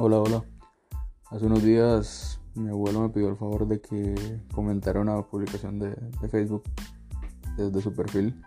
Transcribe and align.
Hola, 0.00 0.20
hola. 0.20 0.44
Hace 1.28 1.46
unos 1.46 1.60
días 1.60 2.40
mi 2.54 2.68
abuelo 2.68 3.00
me 3.00 3.08
pidió 3.08 3.30
el 3.30 3.36
favor 3.36 3.66
de 3.66 3.80
que 3.80 4.14
comentara 4.54 5.00
una 5.00 5.20
publicación 5.22 5.80
de, 5.80 5.92
Facebook 6.30 6.62
desde 7.56 7.82
su 7.82 7.92
perfil. 7.92 8.40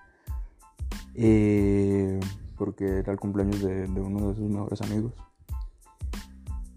Eh, 1.14 2.22
porque 2.56 3.00
era 3.00 3.12
el 3.12 3.20
cumpleaños 3.20 3.60
de, 3.60 3.84
uno 3.84 4.30
de 4.30 4.36
sus 4.36 4.50
mejores 4.50 4.82
amigos. 4.82 5.12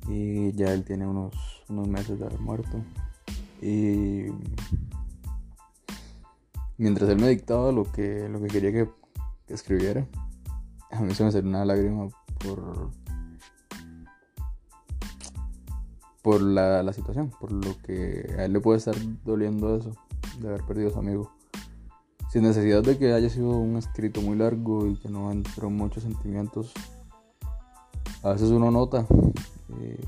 Y 0.08 0.50
ya 0.54 0.74
él 0.74 0.84
tiene 0.84 1.06
unos, 1.06 1.62
unos 1.68 1.86
meses 1.86 2.18
de 2.18 2.26
haber 2.26 2.40
muerto. 2.40 2.82
Y 3.62 4.24
mientras 6.78 7.08
él 7.10 7.20
me 7.20 7.28
dictaba 7.28 7.70
lo 7.70 7.84
que, 7.84 8.28
lo 8.28 8.40
que 8.40 8.48
quería 8.48 8.72
que, 8.72 8.90
que 9.46 9.54
escribiera, 9.54 10.04
a 10.90 11.00
mí 11.00 11.14
se 11.14 11.22
me 11.22 11.30
salió 11.30 11.48
una 11.48 11.64
lágrima 11.64 12.08
por 12.40 12.90
por 16.24 16.40
la, 16.40 16.90
situación, 16.94 17.30
por 17.38 17.52
lo 17.52 17.76
que 17.82 18.34
a 18.38 18.46
él 18.46 18.54
le 18.54 18.60
puede 18.60 18.78
estar 18.78 18.94
doliendo 19.26 19.76
eso, 19.76 19.92
de 20.40 20.48
haber 20.48 20.62
perdido 20.64 20.88
a 20.88 20.92
su 20.92 20.98
amigo. 20.98 21.30
Sin 22.30 22.44
necesidad 22.44 22.82
de 22.82 22.96
que 22.96 23.12
haya 23.12 23.28
sido 23.28 23.50
un 23.50 23.76
escrito 23.76 24.22
muy 24.22 24.34
largo 24.34 24.86
y 24.86 24.96
que 24.96 25.10
no 25.10 25.30
entró 25.30 25.68
muchos 25.68 26.02
sentimientos. 26.02 26.72
A 28.22 28.30
veces 28.30 28.48
uno 28.48 28.70
nota 28.70 29.06
eh, 29.80 30.02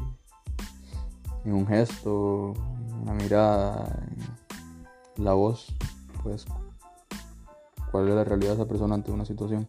en 1.44 1.52
un 1.52 1.66
gesto, 1.66 2.54
en 2.88 2.94
una 3.02 3.12
mirada, 3.12 4.08
en 5.16 5.22
la 5.22 5.34
voz, 5.34 5.66
pues 6.22 6.46
cuál 7.92 8.08
es 8.08 8.14
la 8.14 8.24
realidad 8.24 8.52
de 8.52 8.62
esa 8.62 8.68
persona 8.68 8.94
ante 8.94 9.12
una 9.12 9.26
situación. 9.26 9.68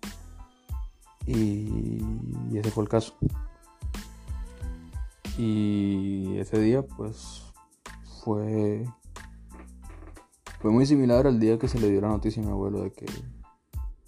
y 1.26 2.00
ese 2.54 2.72
fue 2.72 2.84
el 2.84 2.90
caso. 2.90 3.16
Y 5.38 6.38
ese 6.38 6.60
día 6.60 6.82
pues 6.84 7.44
fue 8.24 8.86
fue 10.60 10.72
muy 10.72 10.86
similar 10.86 11.28
al 11.28 11.40
día 11.40 11.60
que 11.60 11.68
se 11.68 11.80
le 11.80 11.90
dio 11.90 12.02
la 12.02 12.08
noticia 12.08 12.42
a 12.42 12.46
mi 12.46 12.52
abuelo 12.52 12.82
de 12.82 12.92
que, 12.92 13.06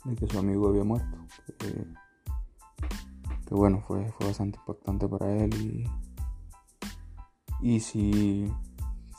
de 0.03 0.15
que 0.15 0.27
su 0.27 0.39
amigo 0.39 0.67
había 0.67 0.83
muerto. 0.83 1.17
Que, 3.45 3.55
bueno, 3.55 3.81
fue, 3.81 4.11
fue 4.11 4.27
bastante 4.27 4.57
impactante 4.57 5.07
para 5.07 5.35
él 5.35 5.53
y, 5.55 5.87
y 7.61 7.79
sí, 7.79 8.51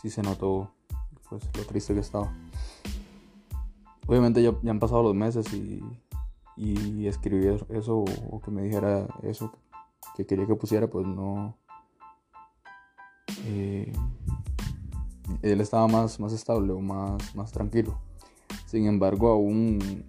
sí 0.00 0.10
se 0.10 0.22
notó 0.22 0.72
pues, 1.28 1.48
lo 1.56 1.64
triste 1.64 1.94
que 1.94 2.00
estaba. 2.00 2.32
Obviamente 4.06 4.42
ya, 4.42 4.52
ya 4.62 4.72
han 4.72 4.80
pasado 4.80 5.04
los 5.04 5.14
meses 5.14 5.52
y, 5.54 5.82
y 6.56 7.06
escribí 7.06 7.46
eso 7.68 8.04
o 8.30 8.40
que 8.40 8.50
me 8.50 8.62
dijera 8.62 9.06
eso 9.22 9.52
que 10.16 10.26
quería 10.26 10.46
que 10.46 10.56
pusiera, 10.56 10.88
pues 10.88 11.06
no, 11.06 11.56
eh, 13.46 13.92
él 15.42 15.60
estaba 15.60 15.86
más, 15.88 16.20
más 16.20 16.32
estable 16.32 16.72
o 16.72 16.80
más, 16.80 17.34
más 17.34 17.52
tranquilo. 17.52 17.98
Sin 18.66 18.86
embargo, 18.86 19.28
aún, 19.28 20.04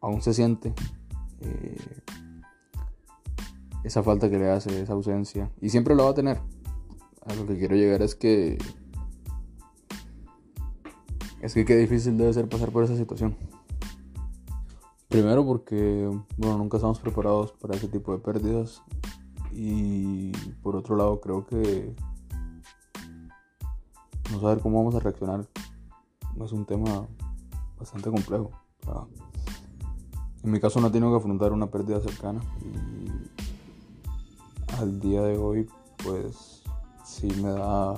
aún 0.00 0.22
se 0.22 0.34
siente 0.34 0.74
eh, 1.40 2.02
esa 3.84 4.02
falta 4.02 4.28
que 4.28 4.38
le 4.38 4.50
hace, 4.50 4.82
esa 4.82 4.92
ausencia. 4.92 5.50
Y 5.60 5.70
siempre 5.70 5.94
lo 5.94 6.04
va 6.04 6.10
a 6.10 6.14
tener. 6.14 6.40
A 7.26 7.34
lo 7.34 7.46
que 7.46 7.58
quiero 7.58 7.74
llegar 7.74 8.02
es 8.02 8.14
que 8.14 8.58
es 11.40 11.54
que 11.54 11.64
qué 11.64 11.76
difícil 11.76 12.16
debe 12.16 12.32
ser 12.32 12.48
pasar 12.48 12.70
por 12.70 12.82
esa 12.82 12.96
situación. 12.96 13.36
Primero 15.08 15.46
porque, 15.46 16.10
bueno, 16.36 16.58
nunca 16.58 16.78
estamos 16.78 16.98
preparados 16.98 17.52
para 17.52 17.76
ese 17.76 17.86
tipo 17.88 18.12
de 18.12 18.18
pérdidas. 18.18 18.82
Y 19.58 20.32
por 20.62 20.76
otro 20.76 20.96
lado, 20.96 21.18
creo 21.20 21.46
que 21.46 21.94
no 24.30 24.40
saber 24.40 24.60
cómo 24.60 24.78
vamos 24.78 24.94
a 24.94 25.00
reaccionar 25.00 25.46
es 26.44 26.52
un 26.52 26.66
tema 26.66 27.06
bastante 27.78 28.10
complejo. 28.10 28.50
en 30.42 30.50
mi 30.50 30.60
caso 30.60 30.80
no 30.80 30.88
he 30.88 30.90
tenido 30.90 31.10
que 31.10 31.16
afrontar 31.16 31.52
una 31.52 31.70
pérdida 31.70 32.00
cercana 32.00 32.40
y 32.60 33.10
al 34.78 35.00
día 35.00 35.22
de 35.22 35.38
hoy 35.38 35.66
pues 36.04 36.62
sí 37.04 37.28
me 37.42 37.50
da 37.50 37.94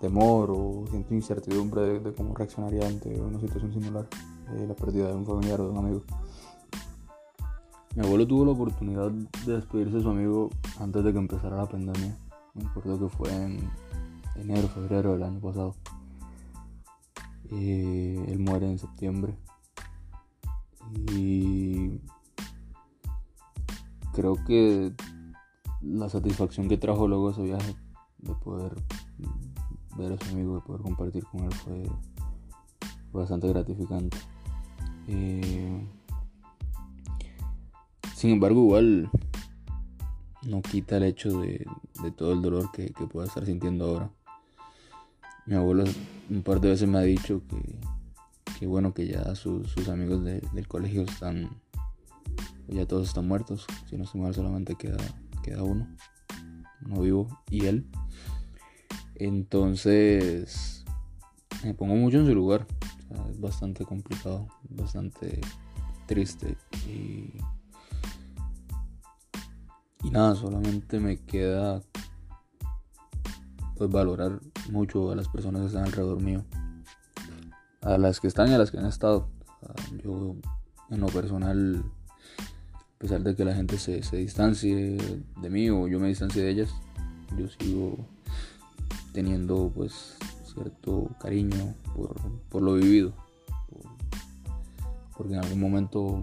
temor 0.00 0.50
o 0.50 0.84
siento 0.90 1.14
incertidumbre 1.14 2.00
de, 2.00 2.12
cómo 2.12 2.34
reaccionaría 2.34 2.86
ante 2.86 3.20
una 3.20 3.40
situación 3.40 3.72
similar, 3.72 4.06
eh, 4.54 4.66
la 4.66 4.74
pérdida 4.74 5.08
de 5.08 5.14
un 5.14 5.24
familiar 5.24 5.60
o 5.60 5.64
de 5.64 5.70
un 5.70 5.78
amigo. 5.78 6.02
Mi 7.96 8.04
abuelo 8.04 8.26
tuvo 8.26 8.44
la 8.44 8.50
oportunidad 8.50 9.10
de 9.10 9.54
despedirse 9.54 9.96
de 9.96 10.02
su 10.02 10.10
amigo 10.10 10.50
antes 10.78 11.02
de 11.02 11.14
que 11.14 11.18
empezara 11.18 11.56
la 11.56 11.64
pandemia. 11.64 12.14
Me 12.52 12.64
acuerdo 12.68 12.98
que 12.98 13.16
fue 13.16 13.32
en 13.32 13.70
enero, 14.34 14.68
febrero 14.68 15.12
del 15.14 15.22
año 15.22 15.40
pasado. 15.40 15.74
Y 17.50 18.18
él 18.30 18.38
muere 18.38 18.70
en 18.70 18.78
septiembre. 18.78 19.34
Y 21.10 21.98
creo 24.12 24.34
que 24.46 24.92
la 25.80 26.10
satisfacción 26.10 26.68
que 26.68 26.76
trajo 26.76 27.08
luego 27.08 27.30
ese 27.30 27.44
viaje 27.44 27.76
de 28.18 28.34
poder 28.34 28.74
ver 29.96 30.12
a 30.12 30.22
su 30.22 30.32
amigo, 30.32 30.56
de 30.56 30.60
poder 30.60 30.82
compartir 30.82 31.24
con 31.24 31.44
él 31.44 31.52
fue, 31.54 31.82
bastante 33.10 33.48
gratificante. 33.48 34.18
Sin 38.16 38.30
embargo, 38.30 38.62
igual 38.62 39.10
no 40.40 40.62
quita 40.62 40.96
el 40.96 41.02
hecho 41.02 41.38
de, 41.38 41.66
todo 42.16 42.32
el 42.32 42.40
dolor 42.40 42.72
que, 42.72 42.86
que 42.94 43.06
pueda 43.06 43.26
estar 43.26 43.44
sintiendo 43.44 43.84
ahora. 43.84 44.10
Mi 45.44 45.54
abuelo 45.54 45.84
un 46.30 46.42
par 46.42 46.62
de 46.62 46.70
veces 46.70 46.88
me 46.88 46.96
ha 46.96 47.02
dicho 47.02 47.42
que, 48.58 48.66
bueno, 48.66 48.94
que 48.94 49.06
ya 49.06 49.34
sus, 49.34 49.86
amigos 49.90 50.24
del 50.24 50.66
colegio 50.66 51.02
están, 51.02 51.60
ya 52.68 52.86
todos 52.86 53.08
están 53.08 53.28
muertos. 53.28 53.66
Si 53.90 53.98
no 53.98 54.04
estoy 54.04 54.22
mal, 54.22 54.34
solamente 54.34 54.76
queda, 54.76 54.96
queda 55.42 55.62
uno, 55.62 55.86
no 56.88 57.02
vivo, 57.02 57.28
y 57.50 57.66
él. 57.66 57.86
Entonces, 59.16 60.86
me 61.62 61.74
pongo 61.74 61.96
mucho 61.96 62.20
en 62.20 62.26
su 62.26 62.34
lugar. 62.34 62.66
es 63.30 63.38
bastante 63.38 63.84
complicado, 63.84 64.48
bastante 64.70 65.38
triste 66.06 66.56
y 66.88 67.30
y 70.06 70.10
nada, 70.10 70.36
solamente 70.36 71.00
me 71.00 71.16
queda 71.18 71.82
pues 73.76 73.90
valorar 73.90 74.40
mucho 74.70 75.10
a 75.10 75.16
las 75.16 75.28
personas 75.28 75.62
que 75.62 75.66
están 75.66 75.84
alrededor 75.84 76.20
mío. 76.20 76.44
A 77.82 77.98
las 77.98 78.20
que 78.20 78.28
están 78.28 78.48
y 78.50 78.54
a 78.54 78.58
las 78.58 78.70
que 78.70 78.78
han 78.78 78.86
estado. 78.86 79.28
Yo 80.04 80.36
en 80.90 81.00
lo 81.00 81.08
personal, 81.08 81.82
a 82.38 82.98
pesar 82.98 83.22
de 83.22 83.34
que 83.34 83.44
la 83.44 83.56
gente 83.56 83.78
se, 83.78 84.00
distancie 84.16 84.96
de 85.40 85.50
mí 85.50 85.70
o 85.70 85.88
yo 85.88 85.98
me 85.98 86.06
distancie 86.06 86.42
de 86.42 86.50
ellas, 86.50 86.70
yo 87.36 87.48
sigo 87.48 87.96
teniendo 89.12 89.72
pues 89.74 90.16
cierto 90.44 91.10
cariño 91.20 91.74
por, 92.48 92.62
lo 92.62 92.74
vivido. 92.74 93.12
porque 95.16 95.34
en 95.34 95.40
algún 95.40 95.60
momento 95.60 96.22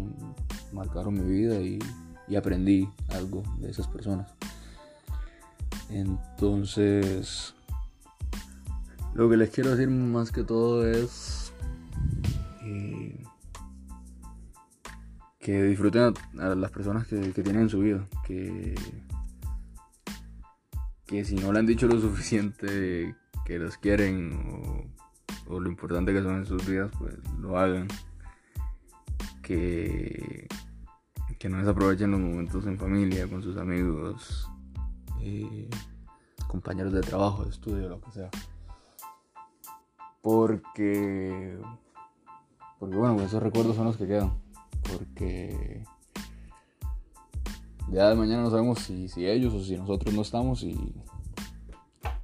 marcaron 0.72 1.16
mi 1.16 1.30
vida 1.30 1.60
y 1.60 1.80
y 2.28 2.36
aprendí 2.36 2.90
algo 3.10 3.44
de 3.60 3.70
esas 3.70 3.88
personas. 3.88 4.34
Entonces, 5.90 7.54
lo 9.14 9.30
que 9.30 9.38
les 9.38 9.50
quiero 9.50 9.72
decir 9.72 9.90
más 9.90 10.32
que 10.32 10.44
todo 10.44 10.88
es 10.88 11.54
eh, 12.64 13.24
que 15.40 15.64
disfruten 15.64 16.14
a, 16.40 16.56
las 16.56 16.72
personas 16.72 17.08
que, 17.08 17.20
tienen 17.32 17.64
en 17.64 17.70
su 17.70 17.80
vida, 17.80 18.08
que, 18.26 18.76
que 21.06 21.26
si 21.26 21.36
no 21.36 21.52
le 21.52 21.60
han 21.60 21.66
dicho 21.66 21.88
lo 21.88 22.00
suficiente 22.00 23.16
que 23.46 23.60
los 23.60 23.78
quieren 23.78 24.34
o, 24.34 25.54
o 25.54 25.60
lo 25.60 25.70
importante 25.70 26.14
que 26.14 26.24
son 26.24 26.38
en 26.38 26.46
sus 26.46 26.66
vidas, 26.66 26.92
pues 26.98 27.16
lo 27.40 27.58
hagan. 27.58 27.88
Que 29.42 30.48
que 31.44 31.50
no 31.50 31.58
desaprovechen 31.58 32.10
los 32.10 32.22
momentos 32.22 32.66
en 32.68 32.80
familia, 32.80 33.28
con 33.28 33.44
sus 33.44 33.58
amigos, 33.58 34.50
eh, 35.20 35.70
compañeros 36.48 36.94
de 36.94 37.02
trabajo, 37.02 37.44
de 37.44 37.50
estudio, 37.50 37.90
lo 37.90 38.00
que 38.00 38.12
sea. 38.12 38.30
Porque, 40.22 41.60
porque 42.80 42.96
bueno, 42.96 43.22
esos 43.22 43.44
recuerdos 43.44 43.76
son 43.76 43.88
los 43.88 43.98
que 43.98 44.08
quedan. 44.08 44.32
Porque 44.90 45.84
ya 47.92 48.08
de 48.08 48.16
mañana 48.16 48.44
no 48.44 48.50
sabemos 48.50 48.80
si, 48.80 49.10
si 49.10 49.28
ellos 49.28 49.54
o 49.54 49.62
si 49.62 49.76
nosotros 49.76 50.14
no 50.14 50.22
estamos 50.22 50.64
y, 50.64 50.96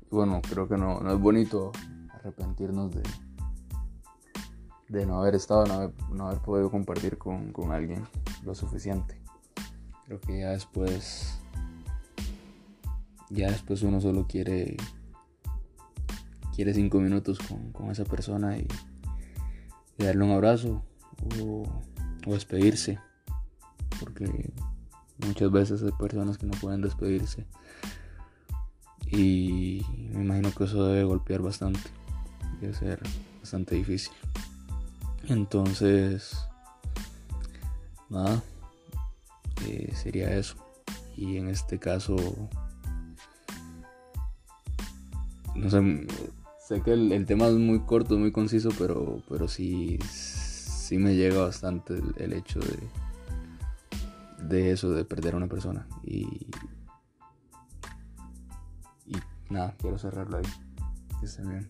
bueno, 0.10 0.42
creo 0.50 0.70
que 0.70 0.78
no, 0.78 1.02
no, 1.02 1.12
es 1.12 1.20
bonito 1.20 1.74
arrepentirnos 2.14 2.96
de, 2.96 3.04
de 4.88 5.06
no 5.06 5.20
haber 5.20 5.36
estado, 5.36 5.66
no 5.66 5.74
haber, 5.74 5.94
no 6.10 6.28
haber 6.28 6.40
podido 6.40 6.72
compartir 6.72 7.18
con, 7.18 7.52
con 7.52 7.74
alguien 7.74 8.06
lo 8.44 8.56
suficiente. 8.56 9.22
Creo 10.06 10.20
que 10.20 10.40
ya 10.40 10.50
después 10.52 11.40
ya 13.30 13.52
después 13.52 13.84
uno 13.84 14.02
solo 14.02 14.26
quiere 14.28 14.76
quiere 16.56 16.74
cinco 16.74 17.00
minutos 17.00 17.40
con, 17.74 17.92
esa 17.92 18.04
persona 18.04 18.58
y, 18.58 18.68
darle 19.98 20.24
un 20.24 20.32
abrazo 20.32 20.84
o, 21.40 21.64
o 22.26 22.34
despedirse. 22.34 23.00
Porque 24.00 24.54
muchas 25.26 25.52
veces 25.52 25.84
hay 25.84 25.92
personas 25.92 26.38
que 26.38 26.46
no 26.46 26.54
pueden 26.60 26.82
despedirse. 26.82 27.46
Y 29.12 29.86
me 30.14 30.22
imagino 30.22 30.52
que 30.52 30.64
eso 30.64 30.86
debe 30.86 31.04
golpear 31.04 31.42
bastante 31.42 31.90
debe 32.60 32.74
ser 32.74 33.00
bastante 33.40 33.76
difícil. 33.76 34.14
Entonces 35.28 36.38
nada 38.10 38.42
eh, 39.66 39.94
sería 39.96 40.34
eso. 40.34 40.56
Y 41.16 41.38
en 41.38 41.50
este 41.50 41.80
caso 41.80 42.16
no 45.56 45.70
sé 45.70 46.08
sé 46.66 46.82
que 46.82 46.94
el, 46.94 47.26
tema 47.26 47.48
es 47.48 47.56
muy 47.56 47.82
corto 47.82 48.18
muy 48.18 48.32
conciso 48.32 48.70
pero 48.78 49.22
pero 49.28 49.48
sí 49.48 49.98
sí 50.08 50.98
me 50.98 51.16
llega 51.16 51.42
bastante 51.42 52.02
el, 52.18 52.34
hecho 52.34 52.60
de 52.60 52.80
de 54.48 54.72
eso 54.72 54.92
de 54.92 55.04
perder 55.04 55.34
a 55.34 55.38
una 55.38 55.48
persona. 55.48 55.88
Y 56.04 56.48
y 59.06 59.18
nada 59.50 59.76
quiero 59.78 59.98
cerrarlo 59.98 60.38
ahí. 60.38 60.46
Que 61.20 61.26
estén 61.26 61.50
bien 61.50 61.70